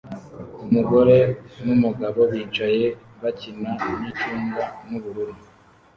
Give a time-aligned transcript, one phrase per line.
[0.63, 1.17] Umugore
[1.65, 2.85] numugabo bicaye
[3.21, 5.35] bakina nicunga nubururu